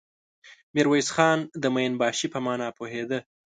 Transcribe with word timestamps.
ميرويس 0.73 1.09
خان 1.15 1.39
د 1.61 1.63
مين 1.75 1.91
باشي 2.01 2.27
په 2.33 2.39
مانا 2.45 2.67
پوهېده. 2.77 3.19